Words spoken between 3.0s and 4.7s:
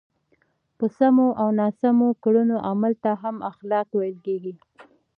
ته هم اخلاق ویل کېږي.